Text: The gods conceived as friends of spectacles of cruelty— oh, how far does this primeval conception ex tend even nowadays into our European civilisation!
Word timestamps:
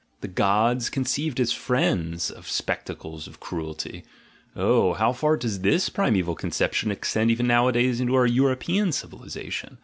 The 0.21 0.27
gods 0.27 0.89
conceived 0.89 1.39
as 1.39 1.51
friends 1.51 2.31
of 2.31 2.49
spectacles 2.49 3.27
of 3.27 3.39
cruelty— 3.39 4.03
oh, 4.55 4.93
how 4.93 5.13
far 5.13 5.37
does 5.37 5.59
this 5.59 5.89
primeval 5.89 6.33
conception 6.33 6.91
ex 6.91 7.13
tend 7.13 7.29
even 7.29 7.45
nowadays 7.45 8.01
into 8.01 8.15
our 8.15 8.25
European 8.25 8.93
civilisation! 8.93 9.77